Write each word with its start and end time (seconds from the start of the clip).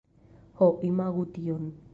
Ho, 0.61 0.69
imagu 0.89 1.29
tion! 1.37 1.73